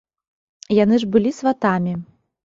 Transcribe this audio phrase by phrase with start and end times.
[0.83, 1.93] Яны ж былі сватамі.